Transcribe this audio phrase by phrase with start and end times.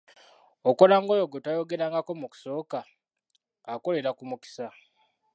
[0.69, 2.79] Okola ng'oyo gwe twayogerako mu kusooka,
[3.73, 4.67] akolera ku mukisa.